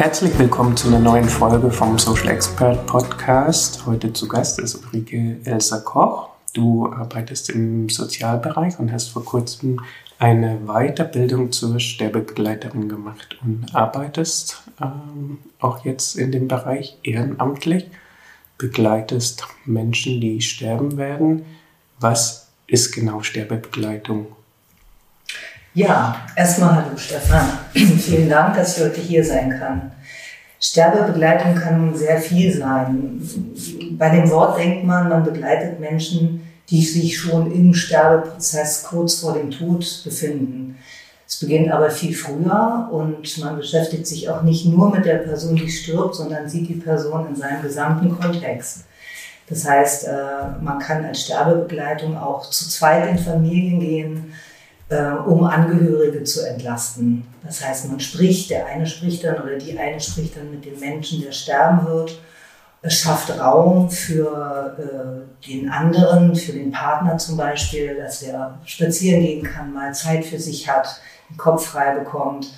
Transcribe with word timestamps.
Herzlich 0.00 0.38
willkommen 0.38 0.78
zu 0.78 0.88
einer 0.88 0.98
neuen 0.98 1.28
Folge 1.28 1.70
vom 1.70 1.98
Social 1.98 2.28
Expert 2.28 2.86
Podcast. 2.86 3.84
Heute 3.84 4.10
zu 4.14 4.26
Gast 4.28 4.58
ist 4.58 4.76
Ulrike 4.76 5.36
Elsa 5.44 5.80
Koch. 5.80 6.30
Du 6.54 6.90
arbeitest 6.90 7.50
im 7.50 7.90
Sozialbereich 7.90 8.78
und 8.78 8.90
hast 8.90 9.08
vor 9.08 9.26
kurzem 9.26 9.78
eine 10.18 10.58
Weiterbildung 10.64 11.52
zur 11.52 11.78
Sterbebegleiterin 11.78 12.88
gemacht 12.88 13.36
und 13.44 13.74
arbeitest 13.74 14.62
ähm, 14.80 15.36
auch 15.58 15.84
jetzt 15.84 16.16
in 16.16 16.32
dem 16.32 16.48
Bereich 16.48 16.96
ehrenamtlich, 17.02 17.84
begleitest 18.56 19.48
Menschen, 19.66 20.18
die 20.18 20.40
sterben 20.40 20.96
werden. 20.96 21.44
Was 21.98 22.48
ist 22.66 22.92
genau 22.92 23.20
Sterbebegleitung? 23.22 24.28
Ja, 25.72 26.16
erstmal 26.34 26.74
hallo 26.74 26.96
Stefan. 26.96 27.46
Vielen 27.72 28.28
Dank, 28.28 28.56
dass 28.56 28.76
ich 28.76 28.82
heute 28.82 29.00
hier 29.00 29.24
sein 29.24 29.50
kann. 29.50 29.92
Sterbebegleitung 30.58 31.54
kann 31.54 31.94
sehr 31.94 32.18
viel 32.18 32.52
sein. 32.52 33.22
Bei 33.92 34.10
dem 34.10 34.28
Wort 34.30 34.58
denkt 34.58 34.84
man, 34.84 35.08
man 35.08 35.22
begleitet 35.22 35.78
Menschen, 35.78 36.42
die 36.68 36.84
sich 36.84 37.16
schon 37.16 37.52
im 37.52 37.72
Sterbeprozess 37.72 38.82
kurz 38.82 39.20
vor 39.20 39.34
dem 39.34 39.52
Tod 39.52 40.02
befinden. 40.02 40.76
Es 41.28 41.38
beginnt 41.38 41.70
aber 41.70 41.88
viel 41.88 42.16
früher 42.16 42.88
und 42.90 43.38
man 43.38 43.56
beschäftigt 43.56 44.08
sich 44.08 44.28
auch 44.28 44.42
nicht 44.42 44.66
nur 44.66 44.90
mit 44.90 45.04
der 45.04 45.18
Person, 45.18 45.54
die 45.54 45.70
stirbt, 45.70 46.16
sondern 46.16 46.48
sieht 46.48 46.68
die 46.68 46.74
Person 46.74 47.28
in 47.28 47.36
seinem 47.36 47.62
gesamten 47.62 48.18
Kontext. 48.18 48.86
Das 49.48 49.68
heißt, 49.68 50.08
äh, 50.08 50.60
man 50.60 50.80
kann 50.80 51.04
als 51.04 51.22
Sterbebegleitung 51.22 52.16
auch 52.16 52.50
zu 52.50 52.68
zweit 52.68 53.08
in 53.08 53.18
Familien 53.18 53.78
gehen, 53.78 54.32
äh, 54.90 55.12
um 55.12 55.44
Angehörige 55.44 56.24
zu 56.24 56.46
entlasten. 56.46 57.24
Das 57.44 57.64
heißt, 57.64 57.88
man 57.88 58.00
spricht, 58.00 58.50
der 58.50 58.66
eine 58.66 58.86
spricht 58.86 59.24
dann 59.24 59.40
oder 59.40 59.56
die 59.56 59.78
eine 59.78 60.00
spricht 60.00 60.36
dann 60.36 60.50
mit 60.50 60.64
dem 60.64 60.78
Menschen, 60.78 61.22
der 61.22 61.32
sterben 61.32 61.86
wird. 61.86 62.20
Es 62.82 62.98
schafft 62.98 63.38
Raum 63.38 63.90
für 63.90 64.76
äh, 64.78 65.46
den 65.46 65.70
anderen, 65.70 66.34
für 66.34 66.52
den 66.52 66.72
Partner 66.72 67.18
zum 67.18 67.36
Beispiel, 67.36 67.96
dass 67.96 68.22
er 68.22 68.58
spazieren 68.64 69.22
gehen 69.22 69.42
kann, 69.44 69.72
mal 69.72 69.94
Zeit 69.94 70.24
für 70.24 70.38
sich 70.38 70.68
hat, 70.68 71.00
den 71.28 71.36
Kopf 71.36 71.66
frei 71.66 71.94
bekommt. 71.94 72.52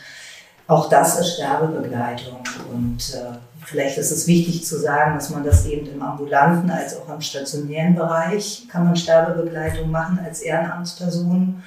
Auch 0.69 0.89
das 0.89 1.19
ist 1.19 1.35
Sterbebegleitung. 1.35 2.39
Und 2.73 3.15
äh, 3.15 3.37
vielleicht 3.65 3.99
ist 3.99 4.13
es 4.13 4.27
wichtig 4.27 4.65
zu 4.65 4.79
sagen, 4.79 5.17
dass 5.17 5.29
man 5.29 5.45
das 5.45 5.67
eben 5.67 5.87
im 5.87 6.03
ambulanten 6.03 6.71
als 6.71 6.97
auch 6.97 7.13
im 7.13 7.21
stationären 7.21 7.95
Bereich 7.95 8.67
kann 8.71 8.85
man 8.85 8.97
Sterbebegleitung 8.97 9.91
machen 9.91 10.21
als 10.25 10.41
Ehrenamtsperson. 10.41 11.63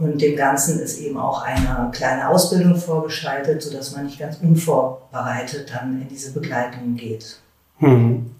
Und 0.00 0.20
dem 0.22 0.34
Ganzen 0.34 0.80
ist 0.80 0.98
eben 0.98 1.18
auch 1.18 1.42
eine 1.42 1.90
kleine 1.92 2.30
Ausbildung 2.30 2.74
vorgeschaltet, 2.74 3.62
sodass 3.62 3.94
man 3.94 4.06
nicht 4.06 4.18
ganz 4.18 4.38
unvorbereitet 4.40 5.70
dann 5.74 6.00
in 6.00 6.08
diese 6.08 6.32
Begleitung 6.32 6.96
geht. 6.96 7.38
Hm. 7.78 8.30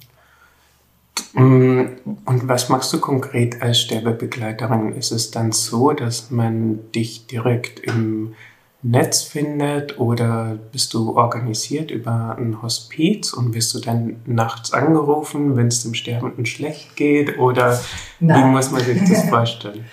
Und 1.35 2.49
was 2.49 2.71
machst 2.71 2.93
du 2.95 2.99
konkret 2.99 3.61
als 3.61 3.79
Sterbebegleiterin? 3.79 4.95
Ist 4.95 5.13
es 5.13 5.31
dann 5.31 5.53
so, 5.53 5.93
dass 5.93 6.31
man 6.31 6.91
dich 6.93 7.27
direkt 7.27 7.79
im 7.81 8.35
Netz 8.83 9.23
findet 9.23 9.99
oder 9.99 10.59
bist 10.73 10.95
du 10.95 11.17
organisiert 11.17 11.91
über 11.91 12.37
ein 12.39 12.63
Hospiz 12.63 13.35
und 13.35 13.55
wirst 13.55 13.75
du 13.75 13.81
dann 13.81 14.17
nachts 14.25 14.73
angerufen, 14.73 15.57
wenn 15.57 15.67
es 15.67 15.83
dem 15.83 15.93
Sterbenden 15.93 16.47
schlecht 16.47 16.97
geht 16.97 17.39
oder 17.39 17.79
Nein. 18.19 18.45
wie 18.45 18.51
muss 18.53 18.71
man 18.71 18.83
sich 18.83 18.99
das 19.07 19.25
vorstellen? 19.29 19.85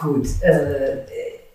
Gut, 0.00 0.26
äh, 0.40 1.04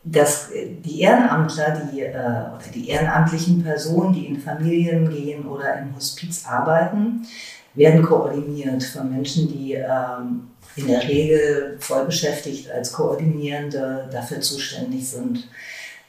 das, 0.03 0.49
die 0.53 1.01
Ehrenamtler, 1.01 1.81
die, 1.91 2.01
äh, 2.01 2.11
oder 2.11 2.71
die 2.73 2.89
ehrenamtlichen 2.89 3.63
Personen, 3.63 4.13
die 4.13 4.27
in 4.27 4.39
Familien 4.39 5.09
gehen 5.09 5.47
oder 5.47 5.79
im 5.79 5.95
Hospiz 5.95 6.45
arbeiten, 6.45 7.25
werden 7.73 8.03
koordiniert 8.03 8.83
von 8.83 9.11
Menschen, 9.11 9.47
die 9.47 9.73
ähm, 9.73 10.51
in 10.75 10.87
der 10.87 11.01
Regel 11.03 11.77
voll 11.79 12.05
beschäftigt 12.05 12.69
als 12.71 12.93
Koordinierende 12.93 14.07
dafür 14.11 14.39
zuständig 14.41 15.09
sind. 15.09 15.49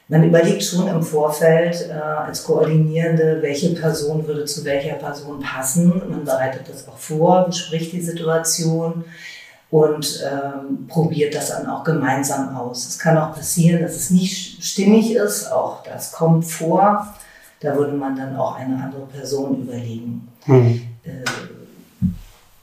Man 0.07 0.23
überlegt 0.23 0.63
schon 0.63 0.87
im 0.87 1.01
Vorfeld 1.01 1.89
äh, 1.89 1.93
als 1.93 2.43
Koordinierende, 2.43 3.41
welche 3.41 3.73
Person 3.73 4.25
würde 4.27 4.45
zu 4.45 4.63
welcher 4.63 4.93
Person 4.93 5.41
passen. 5.41 6.01
Man 6.09 6.23
bereitet 6.23 6.69
das 6.69 6.87
auch 6.87 6.97
vor, 6.97 7.47
bespricht 7.47 7.91
die 7.91 8.01
Situation 8.01 9.03
und 9.69 10.23
ähm, 10.25 10.87
probiert 10.87 11.35
das 11.35 11.49
dann 11.49 11.67
auch 11.67 11.83
gemeinsam 11.83 12.55
aus. 12.55 12.87
Es 12.87 12.99
kann 12.99 13.17
auch 13.17 13.33
passieren, 13.33 13.81
dass 13.81 13.95
es 13.95 14.09
nicht 14.09 14.63
stimmig 14.63 15.13
ist, 15.13 15.51
auch 15.51 15.83
das 15.83 16.11
kommt 16.11 16.45
vor. 16.45 17.13
Da 17.59 17.75
würde 17.75 17.93
man 17.93 18.15
dann 18.15 18.35
auch 18.35 18.55
eine 18.55 18.81
andere 18.81 19.07
Person 19.07 19.63
überlegen. 19.63 20.27
Mhm. 20.45 20.81
Äh, 21.03 21.23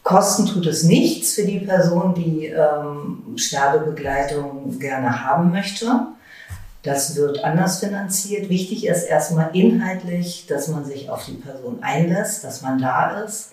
Kosten 0.03 0.47
tut 0.47 0.66
es 0.66 0.84
nichts 0.84 1.32
für 1.32 1.44
die 1.44 1.60
Person, 1.60 2.15
die 2.15 2.47
ähm, 2.47 3.36
Sterbebegleitung 3.36 4.78
gerne 4.78 5.25
haben 5.25 5.50
möchte. 5.50 6.09
Das 6.82 7.16
wird 7.16 7.42
anders 7.42 7.81
finanziert. 7.81 8.50
Wichtig 8.50 8.86
ist 8.86 9.04
erstmal 9.04 9.56
inhaltlich, 9.56 10.47
dass 10.47 10.69
man 10.69 10.84
sich 10.84 11.09
auf 11.09 11.25
die 11.25 11.32
Person 11.32 11.78
einlässt, 11.81 12.44
dass 12.44 12.60
man 12.60 12.78
da 12.78 13.22
ist, 13.22 13.53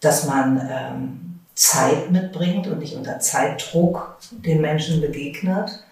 dass 0.00 0.26
man 0.26 0.60
ähm, 0.70 1.29
Zeit 1.60 2.10
mitbringt 2.10 2.66
und 2.68 2.78
nicht 2.78 2.96
unter 2.96 3.20
Zeitdruck 3.20 4.16
den 4.30 4.62
Menschen 4.62 5.02
begegnet 5.02 5.84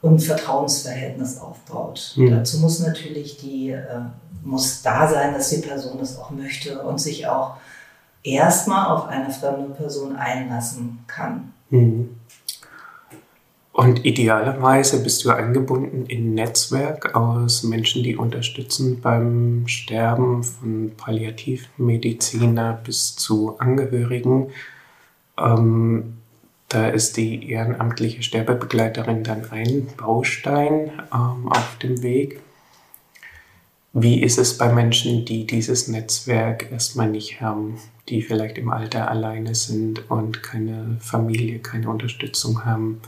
und 0.00 0.14
ein 0.14 0.20
Vertrauensverhältnis 0.20 1.40
aufbaut. 1.40 2.12
Mhm. 2.14 2.30
Dazu 2.30 2.58
muss 2.58 2.78
natürlich 2.78 3.36
die, 3.36 3.70
äh, 3.70 4.02
muss 4.44 4.82
da 4.82 5.08
sein, 5.08 5.34
dass 5.34 5.50
die 5.50 5.66
Person 5.66 5.98
das 5.98 6.16
auch 6.16 6.30
möchte 6.30 6.80
und 6.80 7.00
sich 7.00 7.26
auch 7.26 7.56
erstmal 8.22 8.86
auf 8.86 9.08
eine 9.08 9.32
fremde 9.32 9.74
Person 9.74 10.14
einlassen 10.14 11.00
kann. 11.08 11.52
Mhm. 11.70 12.10
Und 13.72 14.04
idealerweise 14.04 15.02
bist 15.02 15.24
du 15.24 15.30
eingebunden 15.30 16.06
in 16.06 16.30
ein 16.30 16.34
Netzwerk 16.34 17.16
aus 17.16 17.64
Menschen, 17.64 18.04
die 18.04 18.16
unterstützen 18.16 19.00
beim 19.00 19.64
Sterben 19.66 20.44
von 20.44 20.92
Palliativmediziner 20.96 22.78
bis 22.84 23.16
zu 23.16 23.58
Angehörigen. 23.58 24.52
Ähm, 25.38 26.16
da 26.68 26.88
ist 26.88 27.16
die 27.16 27.50
ehrenamtliche 27.50 28.22
Sterbebegleiterin 28.22 29.22
dann 29.22 29.50
ein 29.50 29.86
Baustein 29.96 30.90
ähm, 31.12 31.48
auf 31.48 31.78
dem 31.80 32.02
Weg. 32.02 32.40
Wie 33.92 34.22
ist 34.22 34.36
es 34.36 34.58
bei 34.58 34.70
Menschen, 34.72 35.24
die 35.24 35.46
dieses 35.46 35.88
Netzwerk 35.88 36.70
erstmal 36.70 37.08
nicht 37.08 37.40
haben, 37.40 37.78
die 38.08 38.20
vielleicht 38.20 38.58
im 38.58 38.70
Alter 38.70 39.10
alleine 39.10 39.54
sind 39.54 40.10
und 40.10 40.42
keine 40.42 40.98
Familie, 41.00 41.60
keine 41.60 41.88
Unterstützung 41.88 42.64
haben? 42.64 43.00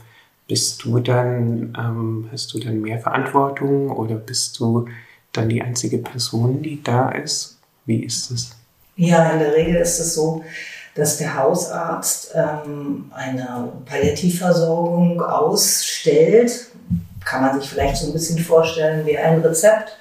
Bist 0.47 0.83
du 0.83 0.99
dann, 0.99 1.77
ähm, 1.77 2.29
hast 2.31 2.53
du 2.53 2.59
dann 2.59 2.81
mehr 2.81 2.99
Verantwortung 2.99 3.91
oder 3.91 4.15
bist 4.15 4.59
du 4.59 4.87
dann 5.31 5.49
die 5.49 5.61
einzige 5.61 5.99
Person, 5.99 6.63
die 6.63 6.81
da 6.81 7.09
ist? 7.09 7.59
Wie 7.85 8.03
ist 8.03 8.31
es? 8.31 8.55
Ja, 8.95 9.29
in 9.29 9.39
der 9.39 9.53
Regel 9.53 9.75
ist 9.75 9.99
es 9.99 10.15
so, 10.15 10.43
dass 10.99 11.17
der 11.17 11.35
Hausarzt 11.35 12.31
ähm, 12.35 13.11
eine 13.15 13.69
Palliativversorgung 13.85 15.21
ausstellt. 15.21 16.67
Kann 17.25 17.41
man 17.41 17.59
sich 17.59 17.69
vielleicht 17.69 17.97
so 17.97 18.07
ein 18.07 18.13
bisschen 18.13 18.39
vorstellen 18.39 19.05
wie 19.05 19.17
ein 19.17 19.41
Rezept. 19.41 19.97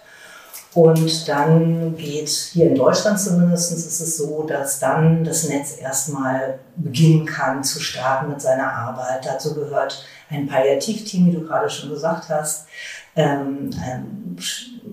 Und 0.74 1.28
dann 1.28 1.96
geht 1.96 2.28
hier 2.28 2.66
in 2.66 2.74
Deutschland 2.74 3.18
zumindest 3.18 3.72
ist 3.72 4.00
es 4.00 4.16
so, 4.18 4.42
dass 4.42 4.78
dann 4.78 5.24
das 5.24 5.48
Netz 5.48 5.78
erstmal 5.80 6.58
beginnen 6.76 7.24
kann 7.24 7.64
zu 7.64 7.80
starten 7.80 8.28
mit 8.28 8.40
seiner 8.40 8.72
Arbeit. 8.72 9.24
Dazu 9.24 9.54
gehört 9.54 10.04
ein 10.30 10.46
Palliativteam, 10.46 11.26
wie 11.26 11.32
du 11.32 11.40
gerade 11.40 11.70
schon 11.70 11.90
gesagt 11.90 12.28
hast, 12.28 12.66
ähm, 13.16 13.70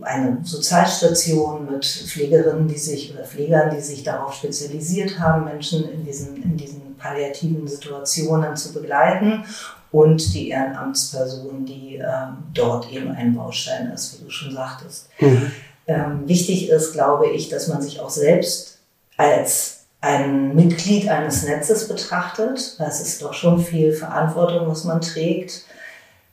eine 0.01 0.39
Sozialstation 0.43 1.69
mit 1.69 1.85
Pflegerinnen, 1.85 2.67
die 2.67 2.77
sich 2.77 3.13
oder 3.13 3.25
Pflegern, 3.25 3.69
die 3.75 3.81
sich 3.81 4.03
darauf 4.03 4.33
spezialisiert 4.33 5.19
haben, 5.19 5.45
Menschen 5.45 5.89
in 5.89 6.05
diesen, 6.05 6.41
in 6.41 6.57
diesen 6.57 6.94
palliativen 7.05 7.67
Situationen 7.67 8.55
zu 8.55 8.73
begleiten 8.73 9.43
und 9.91 10.33
die 10.33 10.49
Ehrenamtsperson, 10.49 11.65
die 11.65 11.97
ähm, 11.97 12.37
dort 12.53 12.91
eben 12.91 13.11
ein 13.11 13.35
Baustein 13.35 13.91
ist, 13.91 14.19
wie 14.19 14.25
du 14.25 14.31
schon 14.31 14.53
sagtest. 14.53 15.09
Mhm. 15.19 15.51
Ähm, 15.87 16.27
wichtig 16.27 16.69
ist, 16.69 16.93
glaube 16.93 17.27
ich, 17.27 17.49
dass 17.49 17.67
man 17.67 17.81
sich 17.81 17.99
auch 17.99 18.09
selbst 18.09 18.79
als 19.17 19.85
ein 20.01 20.55
Mitglied 20.55 21.09
eines 21.09 21.43
Netzes 21.43 21.87
betrachtet. 21.87 22.79
Das 22.79 23.01
ist 23.01 23.21
doch 23.21 23.33
schon 23.33 23.63
viel 23.63 23.93
Verantwortung, 23.93 24.67
was 24.67 24.83
man 24.83 25.01
trägt. 25.01 25.63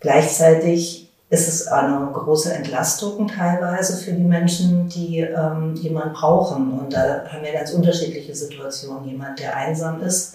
Gleichzeitig 0.01 1.11
ist 1.31 1.49
es 1.49 1.67
eine 1.67 2.11
große 2.13 2.53
Entlastung 2.53 3.29
teilweise 3.29 3.97
für 3.97 4.13
die 4.13 4.23
Menschen, 4.25 4.89
die 4.89 5.21
ähm, 5.21 5.75
jemanden 5.77 6.13
brauchen. 6.13 6.79
Und 6.79 6.93
da 6.93 7.25
haben 7.29 7.43
wir 7.43 7.53
ganz 7.53 7.71
unterschiedliche 7.71 8.35
Situationen. 8.35 9.09
Jemand, 9.09 9.39
der 9.39 9.57
einsam 9.57 10.03
ist, 10.03 10.35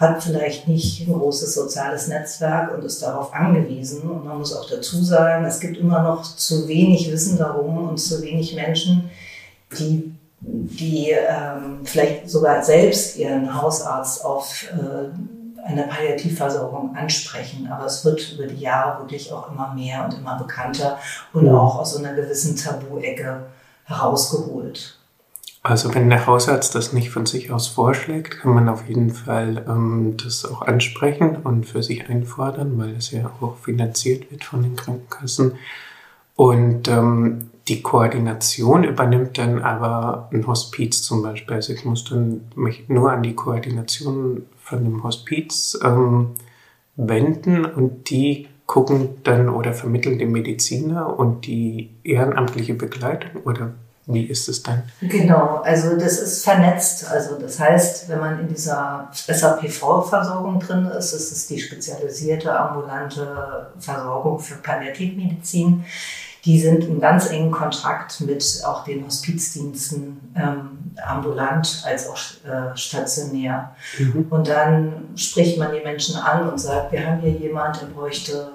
hat 0.00 0.22
vielleicht 0.22 0.66
nicht 0.66 1.06
ein 1.06 1.12
großes 1.12 1.54
soziales 1.54 2.08
Netzwerk 2.08 2.72
und 2.72 2.82
ist 2.82 3.02
darauf 3.02 3.34
angewiesen. 3.34 4.10
Und 4.10 4.24
man 4.24 4.38
muss 4.38 4.56
auch 4.56 4.68
dazu 4.68 5.04
sagen, 5.04 5.44
es 5.44 5.60
gibt 5.60 5.76
immer 5.76 6.02
noch 6.02 6.22
zu 6.22 6.66
wenig 6.66 7.12
Wissen 7.12 7.36
darum 7.36 7.86
und 7.86 7.98
zu 7.98 8.22
wenig 8.22 8.54
Menschen, 8.54 9.10
die, 9.78 10.14
die 10.40 11.10
ähm, 11.10 11.80
vielleicht 11.84 12.30
sogar 12.30 12.64
selbst 12.64 13.18
ihren 13.18 13.60
Hausarzt 13.60 14.24
auf 14.24 14.64
äh, 14.72 15.66
eine 15.66 15.82
Palliativversorgung 15.82 16.96
ansprechen. 16.96 17.68
Aber 17.70 17.84
es 17.84 18.02
wird 18.02 18.32
über 18.32 18.46
die 18.46 18.60
Jahre 18.60 19.02
wirklich 19.02 19.30
auch 19.30 19.52
immer 19.52 19.74
mehr 19.74 20.06
und 20.06 20.14
immer 20.14 20.38
bekannter 20.38 20.98
und 21.34 21.46
auch 21.50 21.78
aus 21.78 21.92
so 21.92 21.98
einer 21.98 22.14
gewissen 22.14 22.56
Tabu-Ecke 22.56 23.42
herausgeholt. 23.84 24.99
Also 25.62 25.94
wenn 25.94 26.08
der 26.08 26.26
Hausarzt 26.26 26.74
das 26.74 26.94
nicht 26.94 27.10
von 27.10 27.26
sich 27.26 27.52
aus 27.52 27.68
vorschlägt, 27.68 28.40
kann 28.40 28.54
man 28.54 28.68
auf 28.70 28.88
jeden 28.88 29.10
Fall 29.10 29.64
ähm, 29.68 30.16
das 30.16 30.46
auch 30.46 30.62
ansprechen 30.62 31.36
und 31.36 31.66
für 31.66 31.82
sich 31.82 32.08
einfordern, 32.08 32.78
weil 32.78 32.96
es 32.96 33.10
ja 33.10 33.30
auch 33.40 33.58
finanziert 33.58 34.30
wird 34.30 34.44
von 34.44 34.62
den 34.62 34.74
Krankenkassen. 34.74 35.52
Und 36.34 36.88
ähm, 36.88 37.50
die 37.68 37.82
Koordination 37.82 38.84
übernimmt 38.84 39.36
dann 39.36 39.62
aber 39.62 40.30
ein 40.32 40.46
Hospiz 40.46 41.02
zum 41.02 41.22
Beispiel. 41.22 41.56
Also 41.56 41.74
ich 41.74 41.84
muss 41.84 42.04
dann 42.04 42.40
mich 42.54 42.88
nur 42.88 43.12
an 43.12 43.22
die 43.22 43.34
Koordination 43.34 44.46
von 44.62 44.82
dem 44.82 45.02
Hospiz 45.02 45.78
ähm, 45.84 46.30
wenden 46.96 47.66
und 47.66 48.08
die 48.08 48.48
gucken 48.64 49.10
dann 49.24 49.50
oder 49.50 49.74
vermitteln 49.74 50.18
den 50.18 50.32
Mediziner 50.32 51.18
und 51.18 51.46
die 51.46 51.90
ehrenamtliche 52.02 52.72
Begleitung 52.74 53.42
oder 53.42 53.74
wie 54.06 54.24
ist 54.24 54.48
es 54.48 54.62
dann? 54.62 54.82
Genau, 55.00 55.60
also 55.62 55.96
das 55.96 56.18
ist 56.18 56.42
vernetzt. 56.44 57.08
Also 57.10 57.38
das 57.38 57.60
heißt, 57.60 58.08
wenn 58.08 58.18
man 58.18 58.40
in 58.40 58.48
dieser 58.48 59.08
SAPV-Versorgung 59.12 60.58
drin 60.58 60.86
ist, 60.86 61.12
ist 61.12 61.32
es 61.32 61.46
die 61.46 61.60
spezialisierte 61.60 62.58
ambulante 62.58 63.68
Versorgung 63.78 64.38
für 64.38 64.56
Palliativmedizin. 64.56 65.84
Die 66.44 66.58
sind 66.58 66.84
in 66.84 67.00
ganz 67.00 67.30
engen 67.30 67.50
Kontakt 67.50 68.22
mit 68.22 68.62
auch 68.64 68.84
den 68.84 69.04
Hospizdiensten, 69.04 70.32
ähm, 70.34 70.94
ambulant 71.06 71.82
als 71.84 72.08
auch 72.08 72.16
äh, 72.48 72.74
stationär. 72.76 73.74
Mhm. 73.98 74.26
Und 74.30 74.48
dann 74.48 75.10
spricht 75.16 75.58
man 75.58 75.72
die 75.72 75.84
Menschen 75.84 76.16
an 76.16 76.48
und 76.48 76.58
sagt, 76.58 76.92
wir 76.92 77.06
haben 77.06 77.20
hier 77.20 77.32
jemanden, 77.32 77.80
der 77.80 77.94
bräuchte 77.94 78.52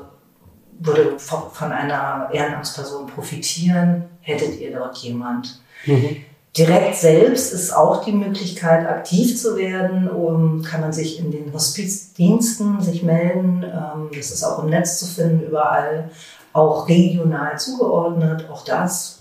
würde 0.80 1.18
von 1.20 1.72
einer 1.72 2.30
Ehrenamtsperson 2.32 3.08
profitieren, 3.08 4.06
hättet 4.22 4.60
ihr 4.60 4.74
dort 4.74 4.98
jemand. 4.98 5.62
Mhm. 5.86 6.18
Direkt 6.58 6.96
selbst 6.96 7.52
ist 7.52 7.76
auch 7.76 8.06
die 8.06 8.14
Möglichkeit, 8.14 8.88
aktiv 8.88 9.38
zu 9.38 9.58
werden. 9.58 10.10
Um, 10.10 10.64
kann 10.64 10.82
man 10.82 10.94
sich 10.94 11.20
in 11.20 11.32
den 11.32 11.52
Hospizdiensten 11.52 12.82
sich 12.82 13.04
melden. 13.04 13.64
Ähm, 13.64 14.10
das 14.16 14.32
ist 14.32 14.44
auch 14.44 14.64
im 14.64 14.70
Netz 14.70 15.00
zu 15.00 15.06
finden, 15.06 15.48
überall. 15.48 16.10
Auch 16.54 16.88
regional 16.88 17.60
zugeordnet. 17.60 18.48
Auch 18.50 18.64
das 18.64 19.20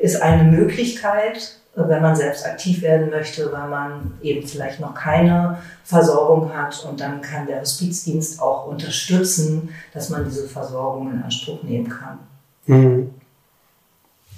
ist 0.00 0.20
eine 0.20 0.42
Möglichkeit 0.42 1.61
wenn 1.74 2.02
man 2.02 2.14
selbst 2.14 2.44
aktiv 2.44 2.82
werden 2.82 3.10
möchte, 3.10 3.50
weil 3.50 3.68
man 3.68 4.12
eben 4.20 4.46
vielleicht 4.46 4.80
noch 4.80 4.94
keine 4.94 5.58
Versorgung 5.84 6.52
hat. 6.54 6.84
Und 6.88 7.00
dann 7.00 7.20
kann 7.22 7.46
der 7.46 7.60
Hospizdienst 7.60 8.42
auch 8.42 8.66
unterstützen, 8.66 9.70
dass 9.94 10.10
man 10.10 10.24
diese 10.24 10.48
Versorgung 10.48 11.10
in 11.10 11.22
Anspruch 11.22 11.62
nehmen 11.62 11.88
kann. 11.88 12.18
Mhm. 12.66 13.10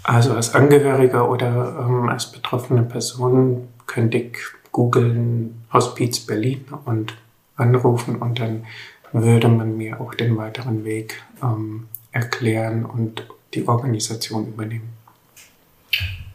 Also 0.05 0.35
als 0.35 0.55
Angehöriger 0.55 1.29
oder 1.29 1.77
ähm, 1.81 2.09
als 2.09 2.31
betroffene 2.31 2.83
Person 2.83 3.69
könnte 3.87 4.19
ich 4.19 4.37
googeln 4.71 5.65
Hospiz 5.73 6.21
Berlin 6.21 6.67
und 6.85 7.15
anrufen 7.57 8.17
und 8.17 8.39
dann 8.39 8.67
würde 9.13 9.49
man 9.49 9.77
mir 9.77 10.01
auch 10.01 10.15
den 10.15 10.37
weiteren 10.37 10.85
Weg 10.85 11.23
ähm, 11.43 11.87
erklären 12.13 12.85
und 12.85 13.27
die 13.55 13.67
Organisation 13.67 14.49
übernehmen. 14.49 14.93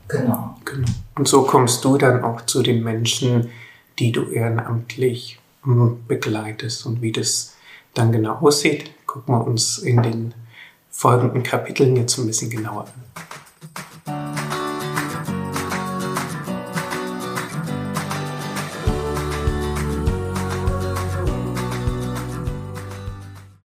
Genau. 0.09 0.55
genau. 0.65 0.87
Und 1.15 1.27
so 1.27 1.43
kommst 1.43 1.85
du 1.85 1.97
dann 1.97 2.23
auch 2.23 2.41
zu 2.41 2.61
den 2.61 2.83
Menschen, 2.83 3.49
die 3.99 4.11
du 4.11 4.29
ehrenamtlich 4.29 5.39
hm, 5.63 5.99
begleitest. 6.07 6.85
Und 6.85 7.01
wie 7.01 7.11
das 7.11 7.55
dann 7.93 8.11
genau 8.11 8.35
aussieht, 8.35 8.91
gucken 9.05 9.35
wir 9.35 9.45
uns 9.45 9.77
in 9.77 10.01
den 10.01 10.33
folgenden 10.89 11.43
Kapiteln 11.43 11.95
jetzt 11.95 12.17
ein 12.17 12.27
bisschen 12.27 12.49
genauer 12.49 12.85
an. 12.85 13.03